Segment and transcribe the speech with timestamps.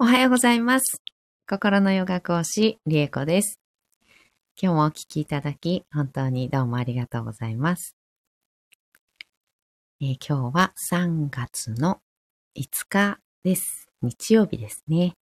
[0.00, 1.00] おはようございます。
[1.48, 3.60] 心のヨガ講師、リエコです。
[4.60, 7.94] 今日もお聞きいただき、本当にどうもありがとうございます。
[10.00, 12.00] えー今日は3月の
[12.56, 13.88] 5日です。
[14.02, 15.14] 日曜日ですね。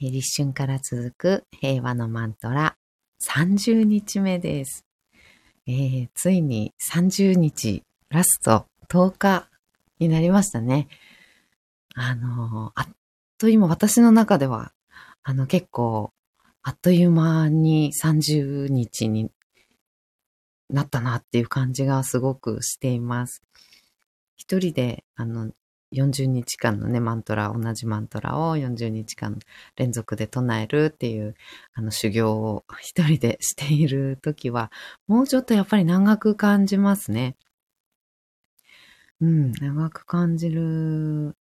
[0.00, 2.76] えー立春から続く平和のマントラ
[3.22, 4.84] 30日目です。
[5.68, 9.48] えーついに30日ラスト10日
[10.00, 10.88] になりましたね。
[11.94, 12.88] あのあっ
[13.42, 14.72] と今私の中では、
[15.24, 16.12] あの結構、
[16.62, 19.32] あっという間に30日に
[20.70, 23.42] なったなっていう感じがすごくしています。
[24.36, 25.50] 一人で、あの、
[25.92, 29.40] 40日間のね、マントラ、同じマントラを40日間
[29.76, 31.34] 連続で唱えるっていう、
[31.74, 34.70] あの、修行を一人でしているときは、
[35.08, 37.36] もうちょっとやっぱり長く感じますね。
[39.20, 41.34] うん、長く感じる、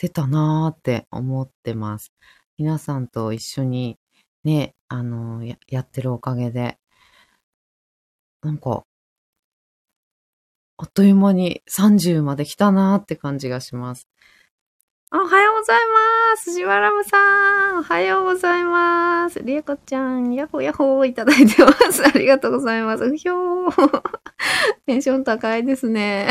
[0.00, 2.10] てたなーって思ってます。
[2.56, 3.98] 皆さんと一緒に
[4.44, 6.78] ね、あの、ややってるおかげで、
[8.42, 8.84] なんか、
[10.78, 14.08] あっという間に30まで来たなーって感じがします。
[15.12, 15.78] おはようござい
[16.32, 16.54] ます。
[16.54, 17.80] しばらぶさん。
[17.80, 19.40] おはようございます。
[19.40, 22.02] りえこちゃん、やっほやほーいただいてます。
[22.06, 23.04] ありがとうございます。
[23.04, 24.02] うひょー。
[24.86, 26.28] テンション高いですね。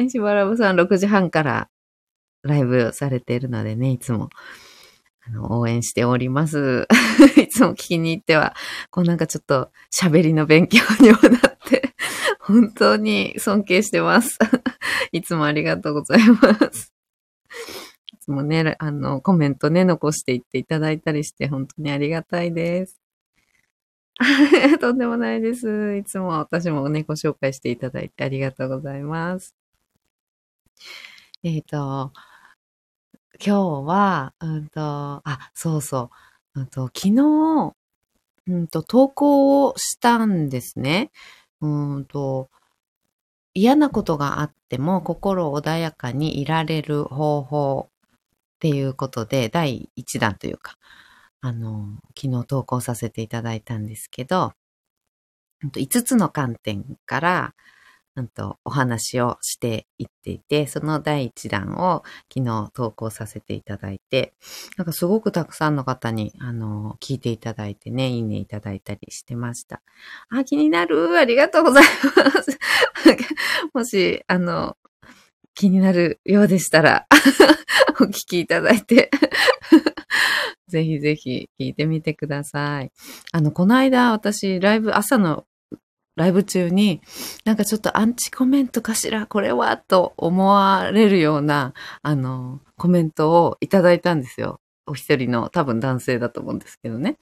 [0.00, 1.68] ね、しばらぶさん6時半から
[2.42, 4.30] ライブされているのでね、いつも、
[5.50, 6.88] 応援しております。
[7.36, 8.54] いつも聞きに行っては、
[8.90, 11.94] こうなんかちょっと喋りの勉強にもなって、
[12.40, 14.38] 本当に尊敬してます。
[15.12, 16.94] いつもありがとうございます。
[18.12, 22.98] いつもね、あの、コメントね、残していっていただいたりして、本当にありがたいです。
[24.80, 25.96] とんでもないです。
[25.96, 29.59] いつも私もね、ご紹介していただいてありがとうございます。
[31.42, 32.12] えっ、と、
[33.44, 36.10] 今日は、うんと、あ、そうそ
[36.54, 37.74] う、うんと、昨日、
[38.46, 41.10] うんと、投稿をしたんですね。
[41.60, 42.50] うんと、
[43.54, 50.76] 嫌なことがあっても心穏やかにいられる方法っていうことで、第1弾というか、
[51.40, 54.52] あの、昨日投稿させていただいたんですけど、
[55.64, 57.54] 5つの観点から、
[58.16, 64.34] うんとお話をしていっていて、その第1弾を昨日投稿させていただいて、
[64.76, 69.80] なんかすごくたくさんの方に、あの、聞いていただいてね、いいねいただいたりしてました。
[70.28, 71.18] あ、気になる。
[71.18, 71.84] ありがとうござい
[72.16, 72.58] ます。
[73.72, 74.76] もし、あの、
[75.54, 77.06] 気になるようでしたら、
[78.00, 79.10] お聞きいただいて、
[80.68, 82.92] ぜひぜひ聞いてみてください。
[83.32, 85.44] あの、この間私、ライブ、朝の
[86.16, 87.00] ライブ中に、
[87.44, 94.60] なんかちょっとアンチコメントかしら、これは、と思われるような、あの、コメントをいただいたんですよ。
[94.86, 97.16] お一人の多分男性だと思うんですけどね。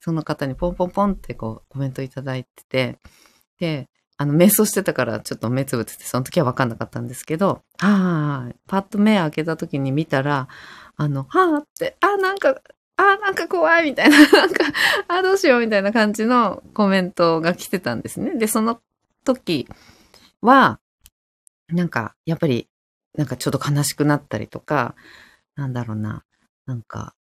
[0.00, 2.98] その方にポンポンポンってこうコメントいただいてて、
[3.58, 10.46] で、あの、瞑想してたからちょっと目つぶってて、その時は分かんなかったんですけど、ああ、パッと目開けた時に見たら、
[10.96, 12.60] あの、はあって、あなんか、
[13.00, 14.64] あなんか怖いみたいな、 なんか、
[15.08, 18.36] あどうしようみたいな感じのコメントが来てたんですね。
[18.36, 18.80] で、その
[19.24, 19.66] 時
[20.42, 20.80] は、
[21.68, 22.68] なんか、やっぱり、
[23.16, 24.94] なんかちょっと悲しくなったりとか、
[25.54, 26.24] なんだろうな、
[26.66, 27.14] なんか、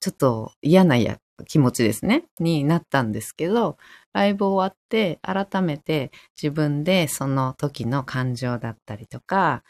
[0.00, 3.78] ちょっと嫌なや気持ちですね、になったんですけど、
[4.12, 9.64] ライブ終わって、改めて自分でその時の感情だったりとか、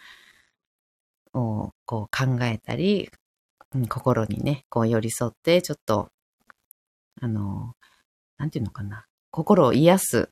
[1.35, 3.11] をこう考えたり、
[3.89, 6.11] 心にね、こう寄り添って、ちょっと、
[7.21, 7.75] あの、
[8.39, 10.31] なんていうのかな、心を癒す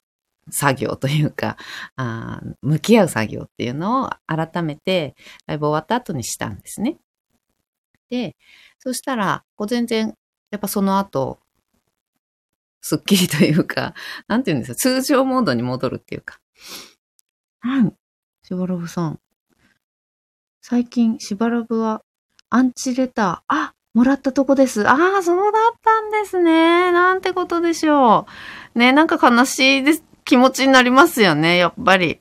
[0.51, 1.57] 作業というか、
[1.97, 5.15] あ向き合う作業っていうのを改めて
[5.47, 6.99] ライブ終わった後にしたんですね。
[8.11, 8.37] で、
[8.79, 10.15] そしたら、こう全然、
[10.51, 11.39] やっぱその後、
[12.81, 13.95] すっきりというか、
[14.27, 16.41] なんていうんですか、通常モードに戻るっていうか。
[17.61, 17.93] はい。
[18.43, 19.21] しばらぶさん。
[20.61, 22.03] 最近、しばらぶは、
[22.55, 24.87] アンチレター、あ、もらったとこです。
[24.87, 26.93] ああ、そうだったんですね。
[26.93, 28.27] なんてことでしょ
[28.75, 28.79] う。
[28.79, 32.19] ね、なんか悲しいです、気持ちになりますよね、やっぱり。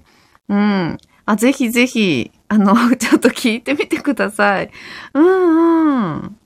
[0.48, 0.98] うん。
[1.25, 4.72] あ、ぜひぜひ、あの、 ちょっと聞いてみてください。
[5.13, 6.38] うんうん。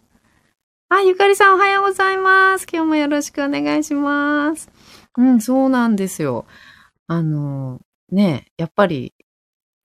[0.89, 2.65] あ、ゆかりさんおはようございます。
[2.71, 4.67] 今日もよろしくお願いします。
[5.15, 6.47] うん、そうなんですよ。
[7.05, 7.81] あの、
[8.11, 9.14] ね、やっぱり、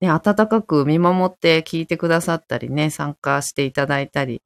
[0.01, 4.41] ね、温かく見守って聞いてくださったりね、参加していただいたり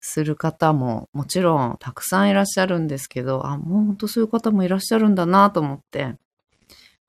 [0.00, 6.16] する方ももちろんたくさんいらっしゃるんですけど、あ、もう本当そういう方もいらっしゃるんだなと思って、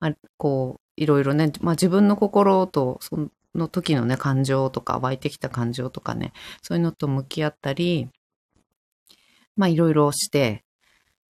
[0.00, 6.32] まあ、こう、いろいろね、まあ自分の心とその時のね、感情とか、湧いてきた感情とかね、
[6.62, 8.08] そういうのと向き合ったり、
[9.56, 10.64] まあいろいろして、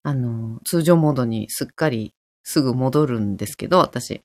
[0.04, 2.14] あの、通常モードにすっかり
[2.44, 4.22] すぐ戻るんですけど、私。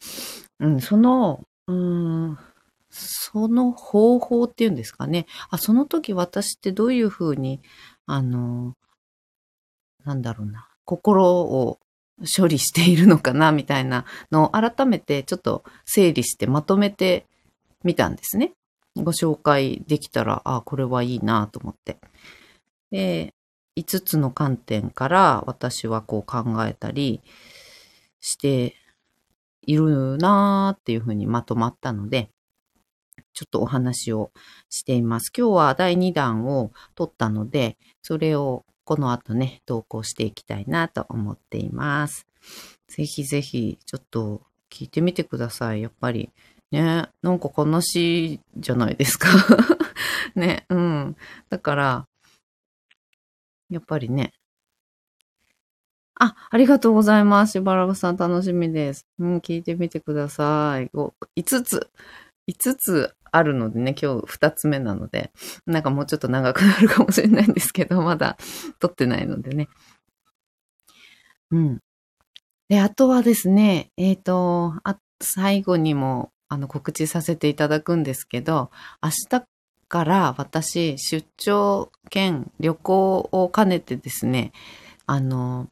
[0.60, 2.38] うん、その、うん、
[2.90, 5.26] その方法っていうんですかね。
[5.50, 7.60] あ、その時私ってどういうふうに、
[8.06, 8.76] あの、
[10.04, 11.78] なんだろうな、心を
[12.36, 17.26] 処理しているのかな、みたいなのを改めてちょっと整理してまとめて
[17.82, 18.52] みたんですね。
[18.96, 21.98] ご紹介できたら、あ、これはいいなと思って。
[22.90, 23.34] で、
[23.76, 27.22] 5つの観点から私はこう考えたり
[28.20, 28.76] して
[29.66, 32.30] いるなーっていうふうにまとまったので、
[33.32, 34.30] ちょっとお話を
[34.70, 35.32] しています。
[35.36, 42.26] 今日は第2弾を撮ったので、それをこの後ね、投稿していきたいなと思っています。
[42.88, 45.82] ぜひぜひ、ちょっと聞いてみてください。
[45.82, 46.30] やっぱり、
[46.70, 49.28] ね、なんか悲しいじゃないですか。
[50.34, 51.16] ね、うん。
[51.48, 52.08] だから、
[53.70, 54.32] やっぱりね。
[56.18, 57.52] あ、ありがとうございます。
[57.52, 59.06] しばらくさん楽しみです。
[59.18, 60.88] うん、聞いてみてください。
[60.94, 61.12] 5
[61.62, 61.90] つ、
[62.48, 65.32] 5つあるのでね、今日2つ目なので、
[65.66, 68.36] なんかもうちょっと長くなるかもしれないんですけど、まだ
[68.78, 69.68] 撮ってないのでね。
[71.50, 71.80] うん。
[72.68, 78.70] で、あとはですね、えっ、ー、と、あ、最後にも、あの、告知させていただくんですけど、
[79.02, 79.44] 明日
[79.88, 84.52] から私、出張兼旅行を兼ねてですね、
[85.06, 85.68] あの、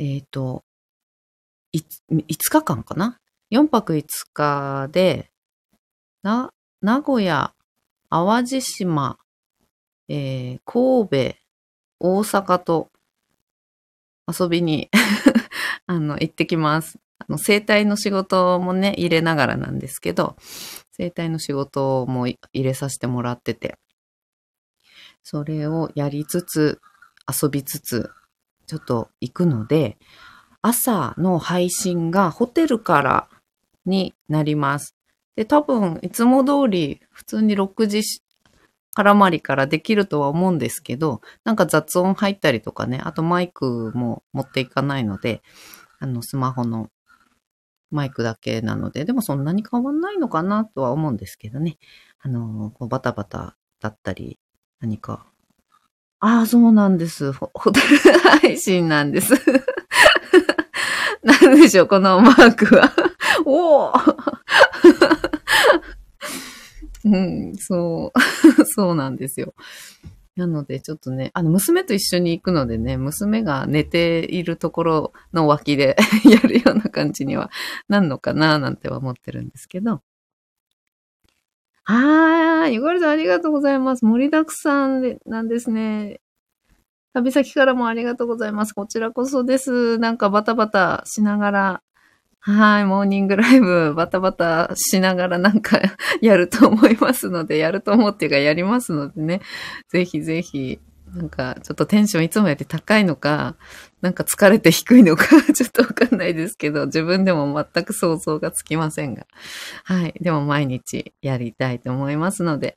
[0.00, 0.64] えっ、ー、と、
[1.74, 1.84] 5
[2.50, 3.20] 日間かな
[3.52, 5.30] ?4 泊5日で、
[6.22, 7.52] な、名古屋、
[8.08, 9.18] 淡路島、
[10.08, 11.38] えー、神戸、
[12.00, 12.90] 大阪と
[14.26, 14.88] 遊びに
[15.86, 16.98] あの、行ってきます。
[17.18, 20.34] あの、生体の仕事もね、入れながらなんですけど、
[20.92, 23.76] 生体の仕事も入れさせてもらってて、
[25.22, 26.80] それをやりつつ、
[27.28, 28.10] 遊びつつ、
[28.70, 29.98] ちょっと行くので、
[30.62, 33.28] 朝の配信がホテルから
[33.84, 34.94] になります。
[35.34, 38.02] で、多分、いつも通り、普通に6時
[38.96, 45.42] 絡まりからできるとは思うんですけど、なんか雑音入ったりとかね、あとマイクも持っていかないので、
[45.98, 46.90] あの、スマホの
[47.90, 51.76] マイクだけなので、でもそんなに変わんないのかなとは思うんですけどね。
[52.20, 54.38] あの、こうバタバタだったり、
[54.78, 55.29] 何か。
[56.20, 57.32] ああ、そうなんです。
[57.32, 59.34] ホテル配信なんです。
[61.24, 62.92] なんでしょう、このマークは。
[63.44, 63.92] おお
[67.02, 69.54] うん、そう、そうなんですよ。
[70.36, 77.50] なので、ちょっとね、あの、娘と一緒に行くのでね、娘が寝ているところの脇でやるような感じには
[77.88, 80.02] なんのかななんては思ってるんですけど。
[81.92, 84.04] ああ、ゆかりさんありがとうございます。
[84.04, 86.20] 盛りだくさんで、なんですね。
[87.12, 88.72] 旅先からもありがとうございます。
[88.72, 89.98] こちらこそです。
[89.98, 91.82] なんかバタバタしながら
[92.42, 95.78] はい、モーニングライブバタバタしながらなんか
[96.22, 99.42] やると思いますので、やると思っていうかやりますのでね、
[99.90, 100.80] ぜひぜひ、
[101.14, 103.56] なんかちょっとテンションいつもより高いのか、
[104.00, 109.26] なんか疲れて低いのか ちょっとわかんないですけど、自分でも全く想像がつきませんが。
[109.84, 112.76] はい、でも毎日やりたいと思いますので、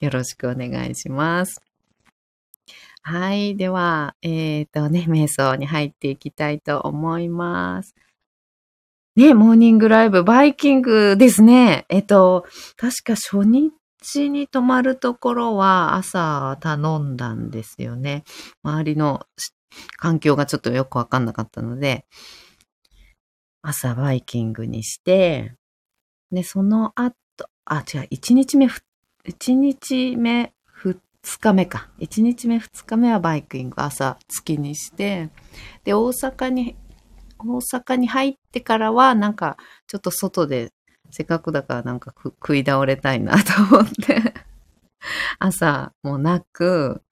[0.00, 1.60] よろしくお願いします。
[3.04, 3.56] はい。
[3.56, 7.96] では、えっ、ー、とね、瞑想に入っていきたいと思います。
[9.16, 11.84] ね、モーニングライブ、バイキングですね。
[11.88, 13.72] えっと、確か初日
[14.28, 18.24] に泊まるところは朝頼んだんですよね。
[18.62, 19.26] 周りの
[19.96, 22.06] 環境がちょっとよくわかんなかったので、
[23.62, 25.54] 朝バイキングにして、
[26.30, 27.14] で、その後、
[27.64, 28.66] あ、違う、1日目、
[29.26, 31.90] 1日目、2日目か。
[32.00, 35.30] 1日目、2日目はバイキング朝月にして、
[35.84, 36.76] で、大阪に
[37.44, 39.56] 大阪に入ってからは、なんか、
[39.86, 40.72] ちょっと外で、
[41.12, 44.34] せっかくだからなんか食い倒れたいなと思って
[45.38, 47.02] 朝もなく、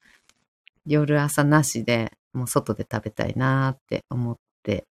[0.86, 4.86] 夜朝なしで、もう外で食べたいなって思って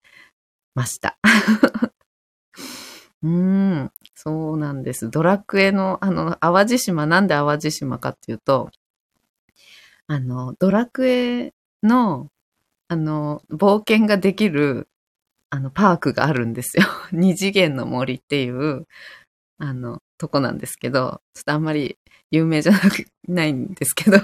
[0.76, 1.18] ました。
[3.24, 3.30] うー
[3.86, 5.10] ん、そうなんです。
[5.10, 8.70] ドラクエの、あの、淡路島、なんで淡路島かっていうと、
[10.08, 12.30] あの、ドラクエの、
[12.88, 14.88] あの、冒険ができる
[15.52, 16.84] あの、パークがあるんですよ。
[17.12, 18.88] 二次元の森っていう、
[19.60, 21.98] あの、とこなんですけど、ちょっとあんまり
[22.32, 24.20] 有名じゃなく、ないんですけど、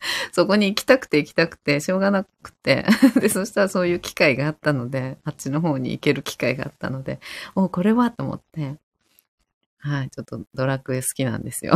[0.32, 2.86] そこに行きたくて行きたくて、しょうがなくて、
[3.20, 7.20] で、そしたらそういう機会があったので、あっちの方に行ける機会があったので、
[7.54, 8.78] おこれはと思って、
[9.78, 11.74] はい、ちょっとドラクエ好きなんですよ。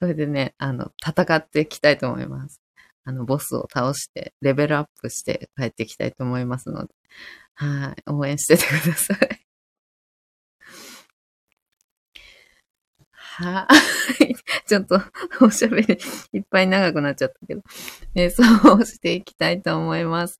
[0.00, 2.61] それでね、あの、戦っていきたいと思います。
[3.04, 6.94] あの、ボスを倒して、レベルアップして帰ってきたいと思いますので、
[7.54, 9.42] はい、応援しててください。
[13.14, 13.66] は
[14.20, 14.34] い。
[14.68, 15.00] ちょっと、
[15.40, 15.98] おしゃべり
[16.32, 17.62] いっぱい長くなっちゃったけど、
[18.14, 18.42] 瞑想
[18.74, 20.38] をしていきたいと思います。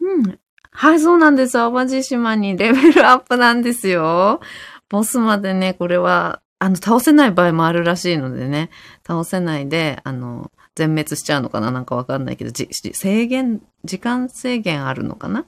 [0.00, 0.40] うん。
[0.70, 1.54] はい、そうなんです。
[1.54, 4.40] 淡路島にレベルアップなんですよ。
[4.88, 8.70] ボスまでね、これは、あの、倒せない場合もあるらしいのでね、
[9.06, 11.72] 倒せないで、あの、全滅しちゃうのかな？
[11.72, 15.46] なんかわかんないけど、制限、時間制限あるのかな？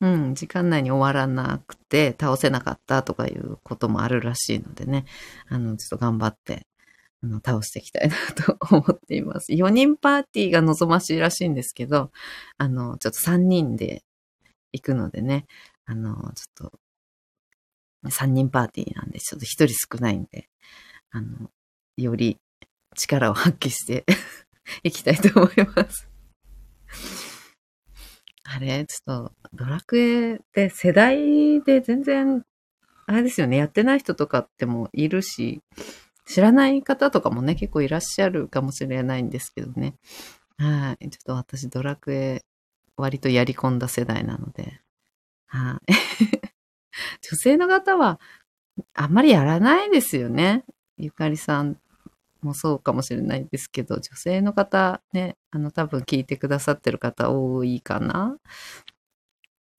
[0.00, 5.06] うん、時間内に終わらなくて倒せなかったとかいうこともあるらしいのでね、
[5.48, 6.66] あの、ちょっと頑張って、
[7.22, 9.52] あの、倒していきたいなと思っています。
[9.52, 12.10] 4人パーティーが望ましいらしいんですけど、
[12.58, 14.02] あの、ちょっと3人で
[14.72, 15.46] 行くのでね、
[15.86, 16.78] あの、ちょっと、
[18.10, 20.50] 3人パーティーなんで、ちょっと1人少ないんで、
[21.10, 21.50] あの、
[21.96, 22.36] より
[22.94, 24.04] 力を発揮して
[24.82, 26.08] いきたいと思います。
[28.44, 32.44] あれ、ちょっと、ドラクエって世代で全然、
[33.06, 35.62] あれですよね、やってない人とかってもいるし、
[36.26, 39.94] 知らない方とかもね、結構いらっしゃるかもしれないんですけどね。
[40.58, 41.10] はい。
[41.10, 42.42] ちょっと私、ドラクエ、
[42.96, 44.80] 割とやり込んだ世代なので。
[45.46, 45.92] はい。
[47.22, 48.20] 女性の方は、
[48.94, 50.64] あんまりやらないですよね。
[50.98, 51.78] ゆかりさん
[52.46, 58.38] もそうかもしれないですけど、女性の方ね、あの多分聞いてくださってる方多いかな？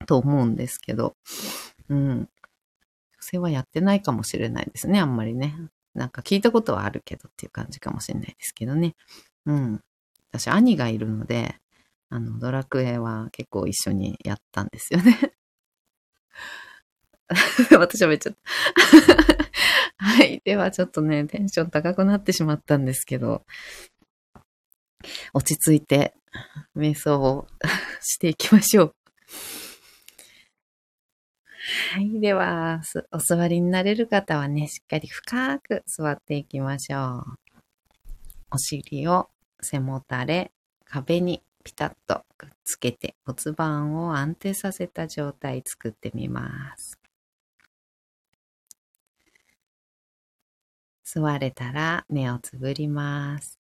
[0.05, 1.15] と思うんですけど、
[1.89, 2.19] うん。
[2.19, 2.27] 女
[3.19, 5.55] 性はやってないかもしれないですね、あんまりね。
[5.95, 8.95] なんか聞いたことはあるけどっていう感じかもしれないですけどね。
[9.45, 9.81] うん。
[10.31, 11.55] 私、兄がいるので、
[12.09, 15.33] あの、ドラクエは結構一緒にやったんですよね。
[17.71, 18.31] 私はめっちゃ
[19.97, 20.41] はい。
[20.45, 23.43] ではちょっとね、テンション高くなってしまったんですけど、
[25.33, 26.13] 落ち着いて
[26.75, 27.47] 瞑想を
[28.01, 28.95] していきましょう。
[31.93, 32.19] はい。
[32.19, 37.37] では、お座りになれる方はね、しっかり深く座っていきましょう。
[38.51, 39.29] お尻を
[39.61, 40.51] 背もたれ、
[40.85, 46.96] 壁にピタッとくっつけて骨盤を安定させた状態作ってみます。
[51.19, 53.59] 座れたら目をつぶります。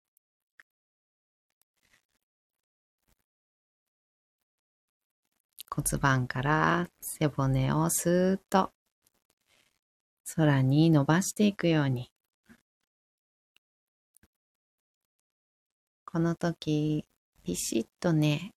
[5.69, 8.71] 骨盤から背骨をスーッと
[10.35, 12.11] 空に伸ばしていくように。
[16.03, 17.05] この時、
[17.43, 18.51] ピシッとね、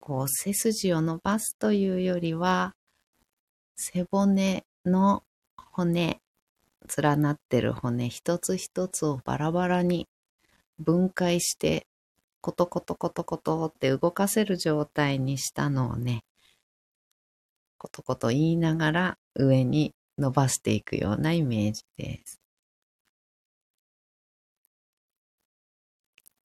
[0.00, 2.74] こう背筋を伸ばすというよりは、
[3.76, 5.22] 背骨の
[5.56, 6.20] 骨
[6.96, 10.08] 連なってる骨一つ一つをバラバラに
[10.78, 11.86] 分解して
[12.40, 16.24] コトコトコトコトって動かせる状態にしたのをね、
[17.76, 22.40] コトコト言いながら上に伸ばしていくようなイメージです。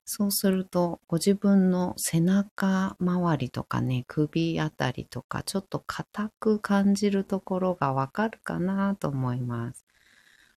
[0.04, 9.84] そうすると、ご自分の背中周りとかね、首あたりとか、ちょっと硬く感じるところがわかるかなと思います。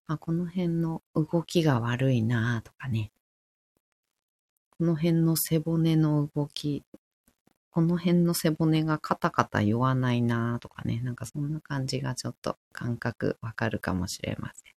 [0.09, 3.11] あ、この辺の動きが悪いなとかね。
[4.71, 6.83] この辺の背骨の動き、
[7.69, 10.99] この辺の背骨がカタカタ言わないなとかね。
[11.03, 14.73] なんかそんな感じがちょっと感覚わかるかもしれません。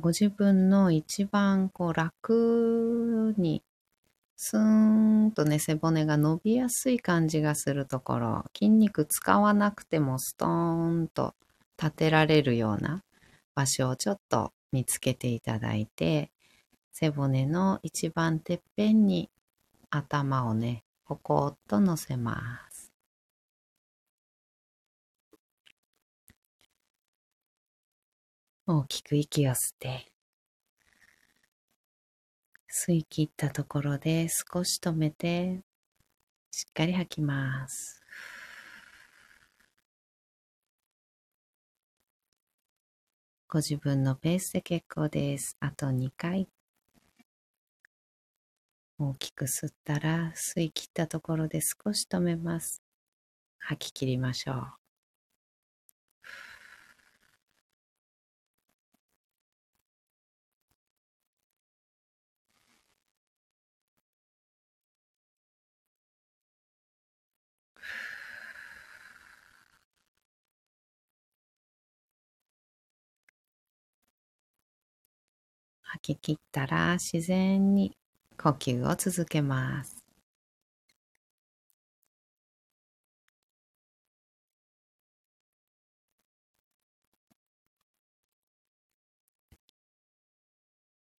[0.00, 3.62] ご自分の一番こう楽に
[4.36, 11.34] スーンとね、背骨が伸びやすい感じがするところ、筋肉使わなくてもストーンと
[11.80, 13.04] 立てられるような
[13.54, 16.30] 場所をちょっと見つけていただいて、
[16.92, 19.30] 背骨の一番てっぺんに
[19.90, 22.92] 頭をね、ポコッと乗せます。
[28.66, 30.12] 大きく息を吸って、
[32.70, 35.62] 吸い切ったところで少し止めて、
[36.50, 37.97] しっかり吐きます。
[43.50, 45.56] ご自分のペースで結構です。
[45.58, 46.50] あと2回。
[48.98, 52.82] 大きく吸ったら吸い切ったところで少し止めます。
[53.58, 54.77] 吐き切りましょう。
[75.98, 77.92] 吐き切ったら自然に
[78.40, 79.96] 呼吸を続けます。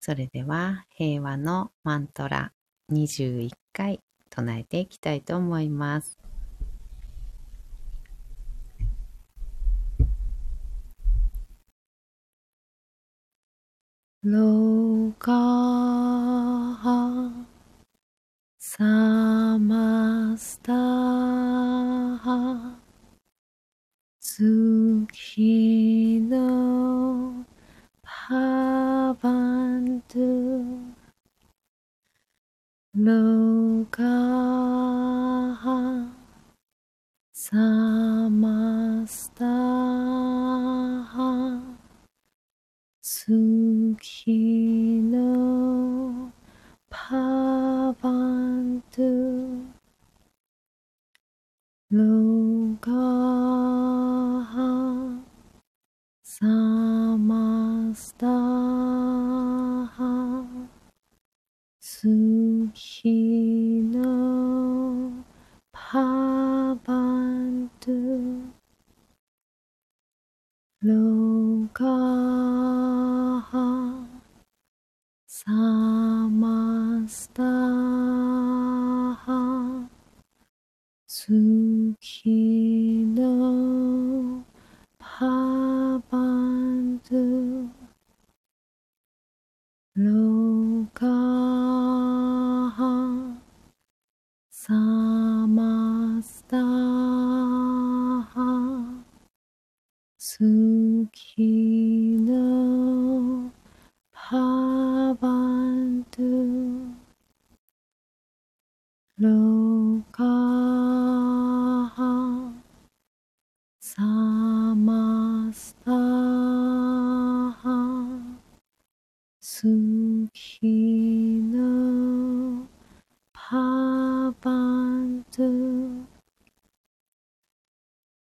[0.00, 2.52] それでは平和のマントラ
[2.88, 6.17] 21回唱えていきたいと思います。
[14.30, 17.32] ロカハ
[18.58, 18.84] サ
[19.58, 22.78] マスタハ
[24.20, 27.46] 月の
[28.02, 30.18] パバント
[32.94, 34.02] ロカ
[35.54, 36.12] ハ
[37.32, 37.56] サ
[38.28, 41.67] マスタハ
[43.30, 46.32] 月の
[46.88, 49.02] パワント
[51.90, 52.04] ロ
[52.80, 52.90] ガ
[54.44, 55.20] ハ
[56.22, 59.98] サマスタハ
[61.78, 62.72] 月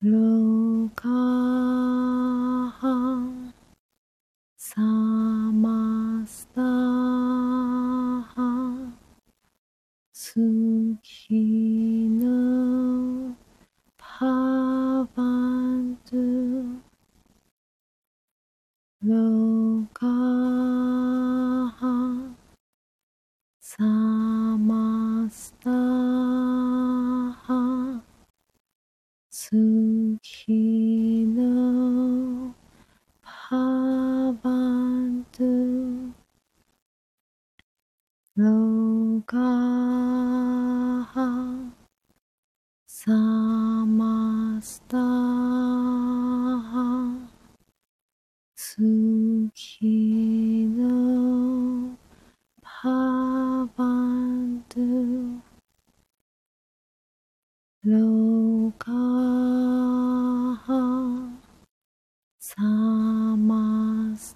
[0.05, 0.34] Hello.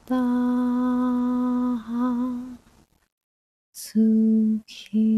[0.08, 0.14] 好
[4.66, 5.17] き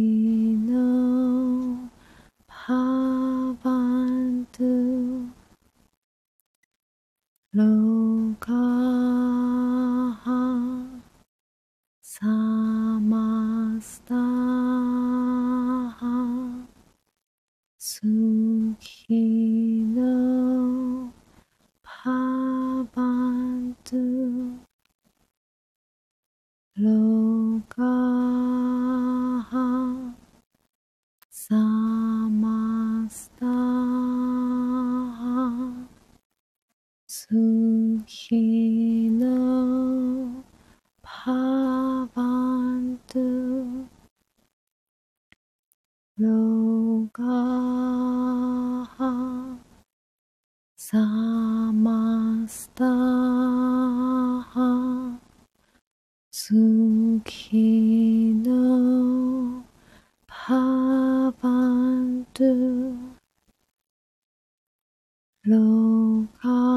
[65.43, 66.70] 楼高。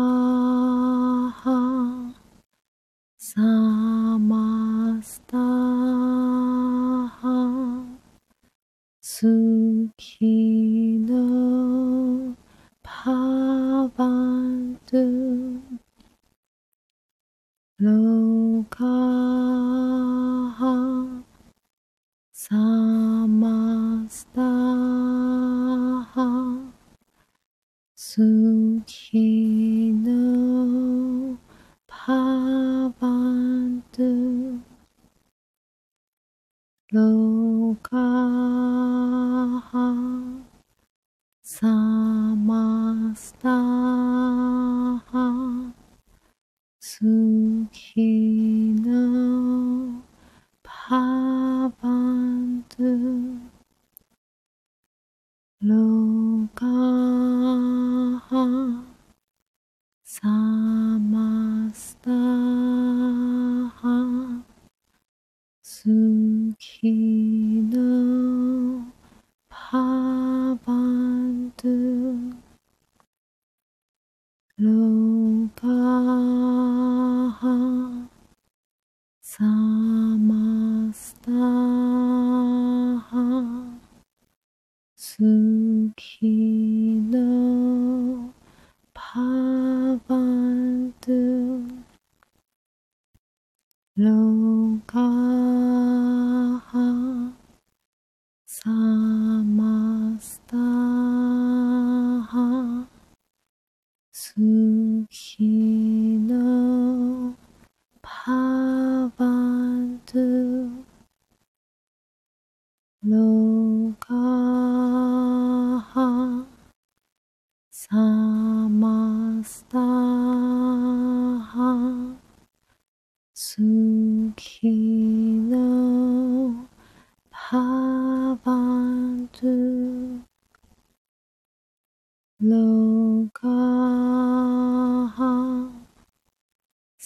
[66.60, 66.80] ス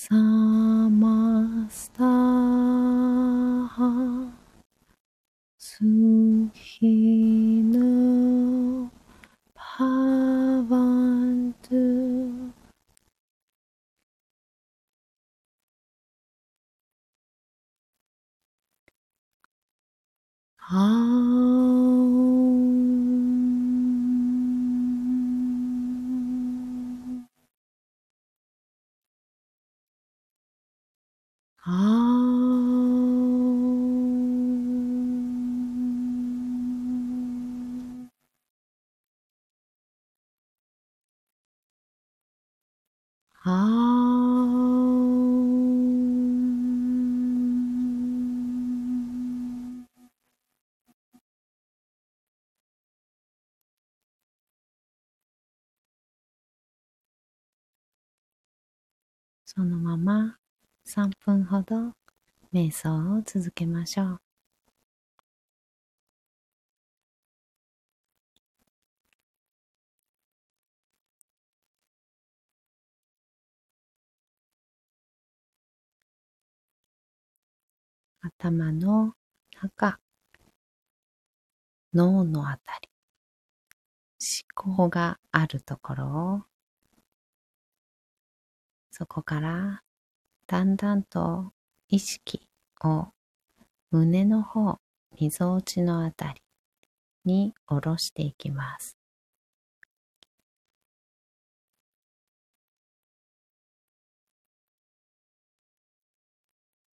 [0.10, 0.37] さい
[59.58, 60.38] そのまま
[60.86, 61.96] 3分ほど
[62.54, 64.22] 瞑想を続けましょう。
[78.22, 79.16] 頭の
[79.60, 80.00] 中、
[81.96, 82.90] 脳のあたり、
[84.56, 86.57] 思考があるところを、
[89.00, 89.84] そこから
[90.48, 91.54] だんだんと
[91.88, 92.48] 意識
[92.84, 93.10] を
[93.92, 94.80] 胸の方、
[95.22, 96.42] みぞおちのあたり
[97.24, 98.98] に下ろしていきます。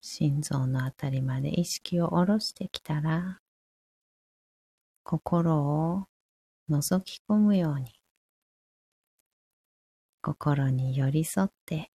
[0.03, 3.40] 心臓のあたりまで意識を下ろしてきたら、
[5.05, 6.05] 心を
[6.69, 7.95] 覗き込むように、
[10.21, 11.94] 心に寄り添って、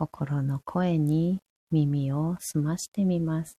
[0.00, 3.58] 心の声に耳を澄ましてみます。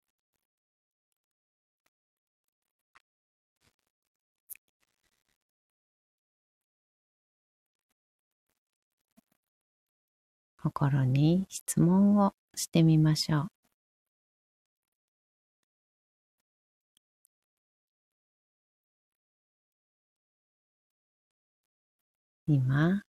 [10.57, 13.47] 心に質問をしてみましょう。
[22.47, 23.03] 今、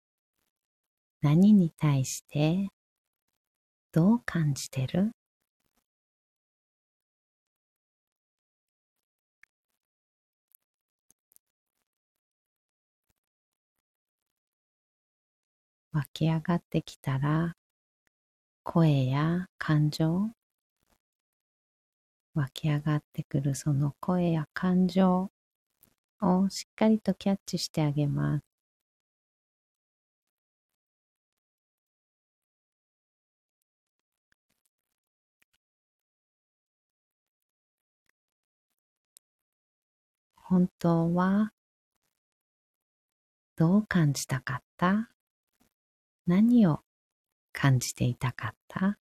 [1.20, 2.70] 何に対して
[3.98, 5.10] どう感じてる？
[15.92, 17.56] 湧き上がってきたら
[18.62, 20.30] 声や感情？
[22.34, 25.32] 湧き上がってくるその声や感情
[26.20, 28.47] をしっかりとキャッチしてあげます。
[40.50, 41.52] 本当は
[43.54, 45.10] どう感じたかった？
[46.26, 46.80] 何を
[47.52, 48.98] 感じていたかった？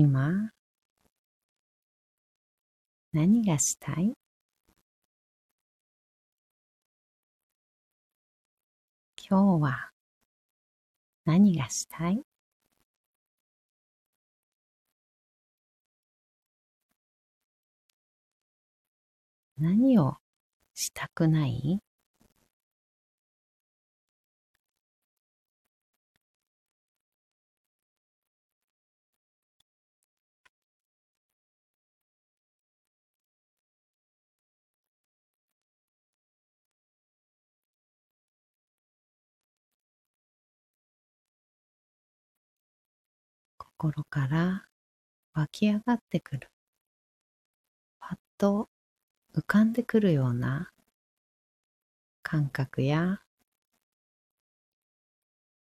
[0.00, 0.52] 今、
[3.12, 4.14] 何がしたい？
[9.16, 9.90] 今日は
[11.24, 12.22] 何がしたい？
[19.56, 20.18] 何を
[20.74, 21.80] したくない？
[43.80, 44.66] 心から
[45.34, 46.50] 湧き上がってくる。
[48.00, 48.68] パッと
[49.36, 50.72] 浮かんでくるような
[52.22, 53.20] 感覚や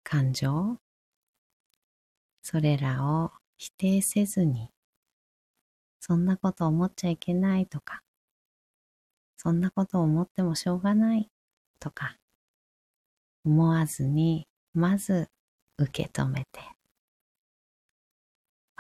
[0.04, 0.78] 感情、
[2.42, 4.72] それらを否定せずに、
[6.00, 8.02] そんなこと思っちゃいけないとか、
[9.36, 11.30] そんなこと思ってもしょうがない
[11.82, 12.16] とか、
[13.44, 15.28] 思わずに、まず
[15.78, 16.79] 受け止めて、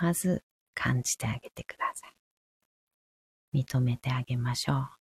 [0.01, 2.15] まず感じてあげてください。
[3.63, 4.98] 認めてあげましょう。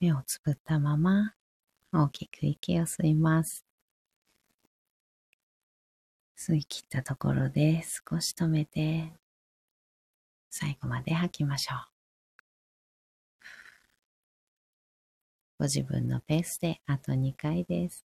[0.00, 1.34] 目をつぶったまま
[1.92, 3.64] 大きく息を吸います。
[6.38, 9.12] 吸い切ったところで少し止めて
[10.50, 11.78] 最後まで吐きましょう。
[15.58, 18.07] ご自分のペースであと2回です。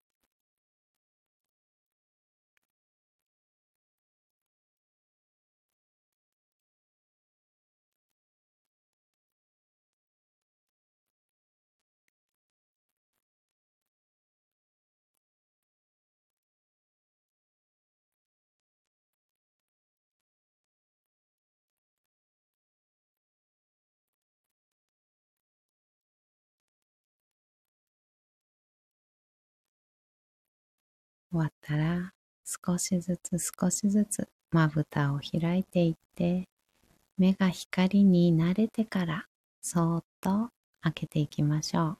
[31.32, 32.12] 終わったら
[32.44, 36.46] 少しずつ少しずつまぶたを開いていって
[37.16, 39.26] 目が光に慣れてから
[39.62, 40.50] そーっと
[40.82, 41.98] 開けていきましょう。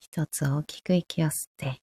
[0.00, 1.82] 一つ大きく息を吸って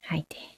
[0.00, 0.55] 吐いて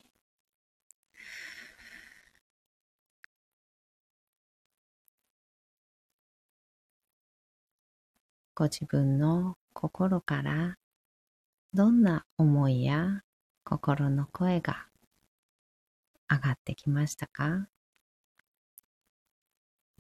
[8.58, 10.78] ご自分の心から
[11.72, 13.20] どんな思いや
[13.62, 14.88] 心の声が
[16.28, 17.68] 上がってきましたか？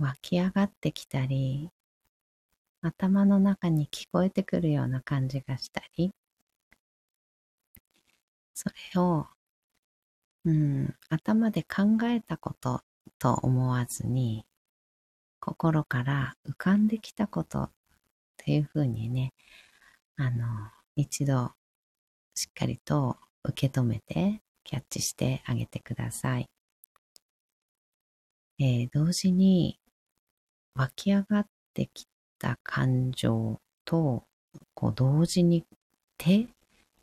[0.00, 1.70] 湧き上がってきたり
[2.82, 6.10] 頭の中に聞こえてくるような感じがしたり
[8.54, 9.28] それを、
[10.44, 12.80] うん、頭で考えたこと
[13.20, 14.44] と思わずに
[15.38, 17.70] 心から浮かんできたこと
[18.40, 19.32] っていうふうにね、
[20.16, 20.46] あの、
[20.96, 21.52] 一度
[22.34, 26.48] しっかりと受け止めてキャッチしてあげてください。
[28.60, 29.78] えー、同時に
[30.74, 32.06] 湧き上がってき
[32.38, 34.24] た感情と、
[34.74, 35.64] こう同時に
[36.16, 36.46] 手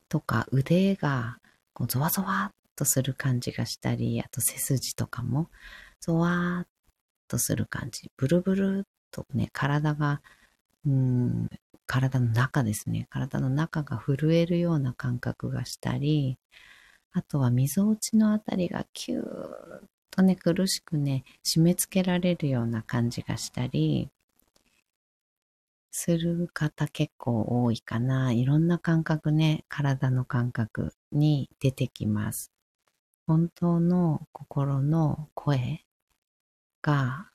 [0.10, 1.38] とか腕が
[1.74, 5.50] こうゾワゾワっとする感じがしたり、あと背筋とかも
[6.00, 6.68] ゾワーっ
[7.28, 8.12] とする感じ。
[8.18, 10.22] ブルブルっとね、体が、
[10.86, 11.50] うん、
[11.88, 13.08] 体の中ですね。
[13.10, 16.38] 体の中が震えるような感覚がしたり、
[17.14, 19.26] あとは溝落ちのあたりがキューッ
[20.12, 24.10] とね、苦しくね、締め付けられるような感じがしたり、
[25.92, 28.32] する方結構多いかな。
[28.34, 32.52] いろんな感覚ね、体の感覚に出てきます。
[33.28, 35.86] 本当の心の声
[36.82, 37.32] が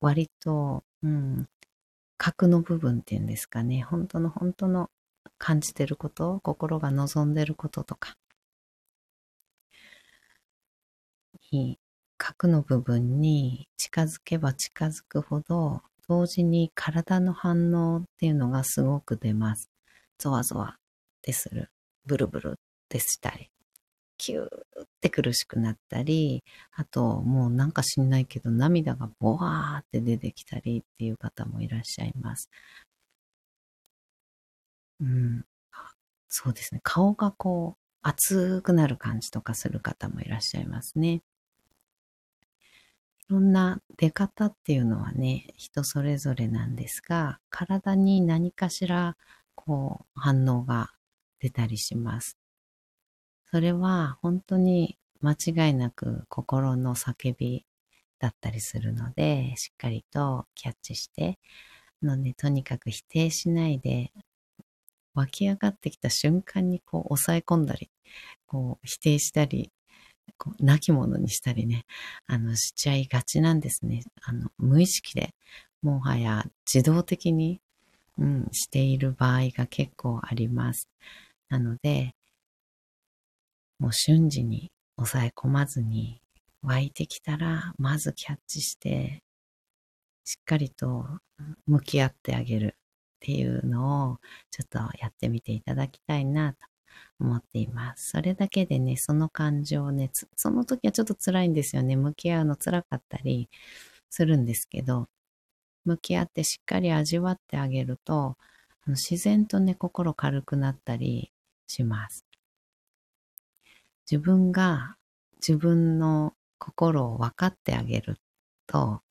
[0.00, 1.48] 割と、うん、
[2.22, 4.90] 核の部分っていうんですかね、本当の本当の
[5.38, 8.14] 感じてること、心が望んでることとか、
[11.50, 11.78] に、
[12.18, 19.70] 核の部分に近づけば近づくほど、同時に体の反応っていうのがすごく出ます。
[20.18, 20.80] ゾワゾワっ
[21.22, 21.70] てする。
[22.04, 22.54] ブルブルっ
[22.90, 23.50] てしたり。
[24.20, 24.50] キューっ
[25.00, 32.50] て苦しくなったり、あともうなんか知んないけど涙がボワーって出てきたりっていう方もいらっしゃいます。
[35.00, 35.44] うん。
[36.28, 36.80] そうですね。
[36.84, 41.22] 顔がこう熱くなる感じとかする方もいらっしゃいますね。
[43.28, 49.16] いろんな出方っていうのはね、人それぞれなんですが、体に何かしら
[49.54, 50.92] こう反応が
[51.38, 52.39] 出たりします。
[53.50, 57.64] それは本当に間違いなく心の叫び
[58.18, 61.38] だったりするので、しっかりとキャッチして、
[62.02, 64.12] のね、とにかく否定しないで、
[65.14, 67.90] 湧き上がってきた瞬間にこう抑え込んだり、
[68.46, 69.72] こう否定したり
[70.38, 71.84] こう、亡き者にしたりね、
[72.26, 74.02] あの、しちゃいがちなんですね。
[74.22, 75.34] あの、無意識で、
[75.82, 77.60] もはや自動的に、
[78.18, 80.88] うん、している場合が結構あります。
[81.48, 82.14] なので、
[83.80, 86.22] もう瞬時に抑え込まずに
[86.62, 89.24] 湧いてきたら、まずキャッチして、
[90.24, 91.06] しっかりと
[91.66, 92.78] 向き合ってあげるっ
[93.20, 94.18] ていうのを
[94.50, 96.58] ちょっとやってみていただきたいなと
[97.20, 98.10] 思っています。
[98.10, 101.96] それだけでね、その感情をね、その時はちょっと辛いんですよね。
[101.96, 103.48] 向き合うの辛かったり
[104.10, 105.08] するんですけど、
[105.84, 108.36] 向き合ってしっかり味わってあげると、
[108.86, 111.32] 自然とね、心軽くなったり
[111.68, 112.29] します。
[114.10, 114.96] 自分が
[115.36, 118.16] 自分の心を分かってあげる
[118.66, 119.02] と、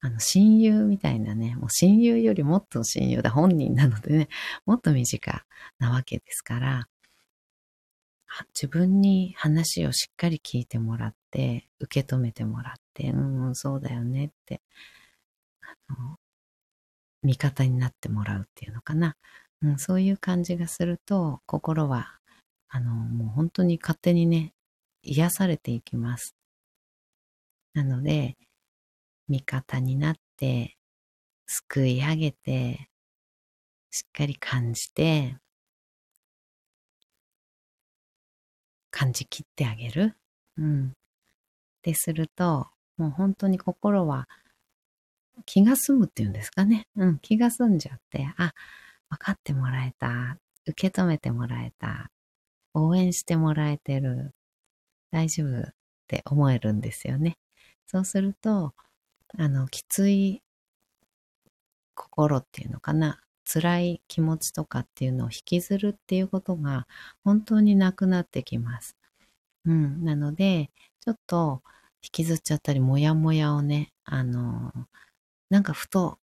[0.00, 4.28] あの、親友みたいなね、もう親友よりもっと親友だ、本人なのでね、
[4.66, 5.44] もっと身近
[5.78, 6.88] なわけですから、
[8.54, 14.60] 自分に話をしっかり聞いてもらって、受け止めてもらって、うん、うん、そうだよねって、
[15.88, 16.18] あの、
[17.22, 19.16] 味方になってもらうっていうのかな。
[19.62, 22.18] うん、そういう感じがすると、心は、
[22.74, 24.54] あの、もう本当に勝手にね、
[25.02, 26.34] 癒されていきます。
[27.74, 28.38] なので、
[29.28, 30.78] 味方になって、
[31.46, 32.88] すくい上げて、
[33.90, 35.36] しっかり感じて、
[38.90, 40.16] 感じきってあげる。
[40.56, 40.88] うん。
[40.88, 40.92] っ
[41.82, 44.28] てすると、もう本当に心は
[45.44, 46.86] 気が済むっていうんですかね。
[46.96, 48.54] うん、気が済んじゃって、あ、
[49.10, 50.38] 分かってもらえた。
[50.66, 52.10] 受け止めてもらえた。
[52.74, 54.34] 応援してもらえてる。
[55.10, 55.74] 大丈夫っ
[56.08, 57.36] て思えるんですよね。
[57.86, 58.74] そうすると、
[59.38, 60.42] あの、きつい
[61.94, 63.20] 心っていうのかな。
[63.44, 66.86] 辛い気持ちとかっていうのを引きずるっていうことが
[67.24, 68.96] 本当になくなってきます。
[69.66, 70.04] うん。
[70.04, 70.70] なので、
[71.00, 71.62] ちょっと
[72.02, 74.72] 引きずっちゃったり、もやもやをね、あの、
[75.50, 76.18] なんかふと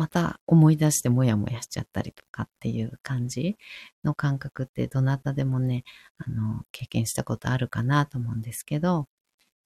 [0.00, 3.58] また思い出してもやもやしちゃったりとかっていう感じ
[4.02, 5.84] の感覚ってどなたでもね、
[6.16, 9.08] あの、経験したことあるかなと思うんですけど、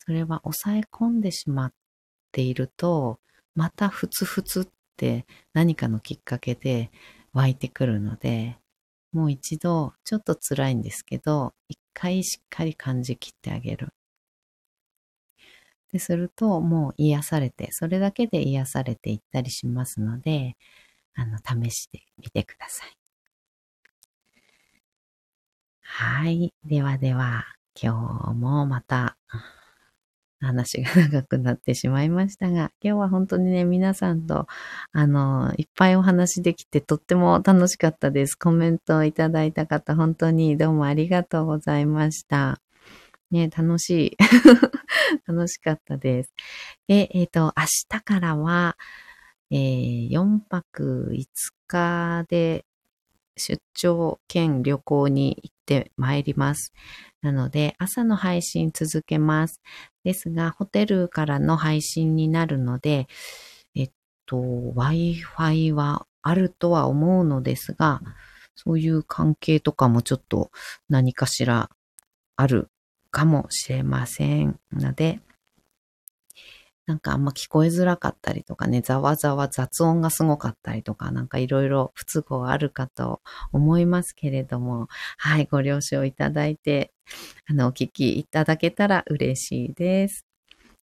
[0.01, 1.73] それは抑え込んでしまっ
[2.33, 3.21] ていると、
[3.55, 6.91] またふつふつって何かのきっかけで
[7.33, 8.59] 湧いてくるので、
[9.13, 13.93] もう一度ちょっと辛いんですけど、一回しっかり感じきってあげる。
[15.95, 20.57] ですると、もう癒されて、それだけで癒されていったりしますので、
[21.15, 22.97] あの、試してみてください。
[25.83, 26.53] はい。
[26.65, 27.45] ではでは、
[27.81, 29.17] 今日もまた
[30.41, 34.49] 話が長くなってしまいましたが、今日は本当にね、皆さんと、
[34.91, 38.35] あの、いっぱいお話できてとっても楽しかったです。
[38.35, 42.61] コメントをいただいた方、本当にどうもありがとうございました。
[43.35, 44.17] ね、楽しい。
[45.27, 46.33] 楽しかったです。
[46.87, 48.77] で、えっ、ー、と、明日からは、
[49.51, 51.27] えー、4泊5
[51.67, 52.65] 日で
[53.37, 56.73] 出張兼旅行に行ってまいります。
[57.23, 59.61] なので、朝の配信続けます。
[60.05, 63.09] ですが、ホテルからの配信になるので、
[63.75, 63.91] えっ
[64.27, 68.01] と、Wi-Fi はあるとは思うのですが、
[68.55, 70.53] そういう関係とかもちょっと
[70.89, 71.71] 何かしら
[72.37, 72.71] ある
[73.15, 75.21] かもしれませんので、
[76.87, 86.93] なんかあんま聞こえづらかったりとかね、ざわざわ雑音がすごかったりとか、なんかいろいろ不都合あるかと思いますけれども、はい、ご了承いただいて、
[87.47, 90.27] あの、お聞きいただけたら嬉しいです。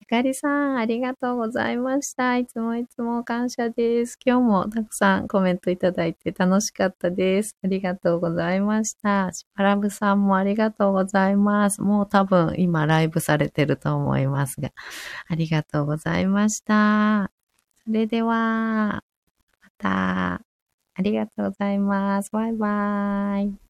[0.01, 2.37] ゆかりさん、ありがとうございました。
[2.37, 4.17] いつもいつも感謝です。
[4.23, 7.55] 今日もたくさんコメントいただいて楽しかったです。
[7.63, 9.31] ありがとうございました。
[9.33, 11.81] シパラブさんもありがとうございます。
[11.81, 14.69] もう多分今ライブされてると思いますが、
[15.27, 17.31] ありがとうございました。
[17.85, 19.03] それでは、
[19.61, 20.41] また、
[20.95, 22.31] ありがとうございます。
[22.31, 23.64] バイバイ。